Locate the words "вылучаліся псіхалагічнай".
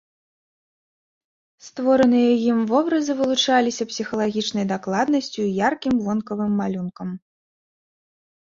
3.19-4.65